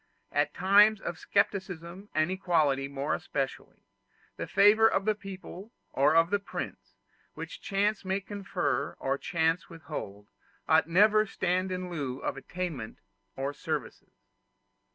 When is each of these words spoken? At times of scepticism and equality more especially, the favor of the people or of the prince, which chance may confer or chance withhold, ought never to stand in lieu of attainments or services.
At 0.31 0.55
times 0.55 0.99
of 0.99 1.19
scepticism 1.19 2.09
and 2.15 2.31
equality 2.31 2.87
more 2.87 3.13
especially, 3.13 3.83
the 4.35 4.47
favor 4.47 4.87
of 4.87 5.05
the 5.05 5.13
people 5.13 5.71
or 5.93 6.15
of 6.15 6.31
the 6.31 6.39
prince, 6.39 6.95
which 7.35 7.61
chance 7.61 8.03
may 8.03 8.19
confer 8.19 8.93
or 8.97 9.19
chance 9.19 9.69
withhold, 9.69 10.27
ought 10.67 10.87
never 10.89 11.25
to 11.25 11.31
stand 11.31 11.71
in 11.71 11.91
lieu 11.91 12.17
of 12.17 12.35
attainments 12.35 13.03
or 13.35 13.53
services. 13.53 14.15